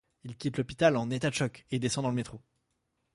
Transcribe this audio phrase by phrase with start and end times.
[0.23, 2.41] Il quitte l'hôpital en état de choc et descend dans le métro.